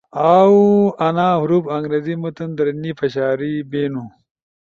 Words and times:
اؤ 0.33 0.53
انا 1.07 1.27
حرف 1.41 1.63
انگریزی 1.77 2.15
متن 2.23 2.49
در 2.57 2.67
نی 2.81 2.91
پشاری 2.99 3.53
بینو۔ 3.71 4.03